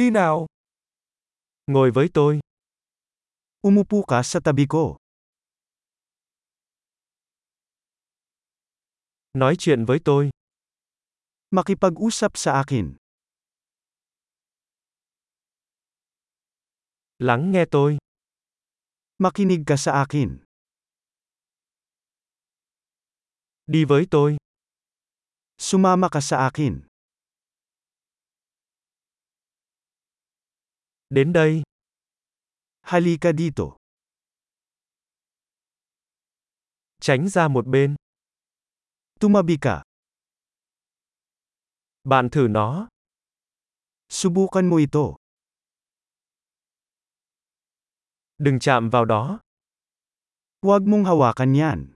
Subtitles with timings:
[0.00, 0.46] Đi nào.
[1.66, 2.40] Ngồi với tôi.
[3.60, 4.96] Umupo ka sa tabi ko.
[9.32, 10.30] Nói chuyện với tôi.
[11.50, 12.96] Makipag-usap sa akin.
[17.18, 17.98] Lắng nghe tôi.
[19.18, 20.38] Makinig ka sa akin.
[23.66, 24.36] Đi với tôi.
[25.58, 26.89] Sumama ka sa akin.
[31.10, 31.62] Đến đây.
[32.80, 33.64] Halika dito.
[37.00, 37.96] Tránh ra một bên.
[39.20, 39.82] Tumabi ka.
[42.04, 42.88] Bạn thử nó.
[44.08, 45.16] Subukan mo ito.
[48.38, 49.40] Đừng chạm vào đó.
[50.62, 51.92] Huwag mong hawakan yan.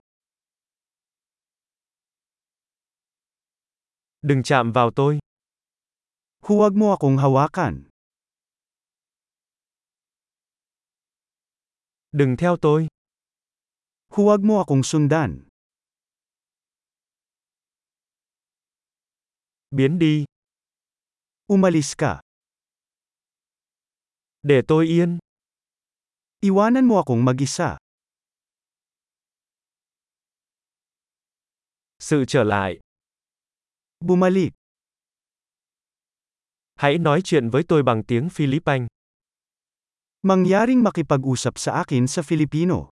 [4.21, 5.19] Đừng chạm vào tôi.
[6.41, 7.94] Huwag mo akong hawakan.
[12.15, 12.87] Đừng theo tôi.
[14.09, 15.47] Huwag mo akong sundan.
[19.71, 20.25] Biến đi.
[21.53, 22.21] Umalis ka.
[24.41, 25.19] Để tôi yên.
[26.39, 27.77] Iwanan mo akong mag-isa.
[31.99, 32.79] Sự trở lại.
[33.99, 34.53] Bumalik.
[36.75, 38.94] Hãy nói chuyện với tôi bằng tiếng Philippines.
[40.25, 42.89] Mangyaring makipag-usap sa akin sa Filipino.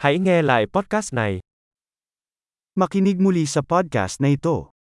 [0.00, 1.38] Hãy nghe lại podcast này.
[2.74, 4.75] Makinig muli sa podcast na ito.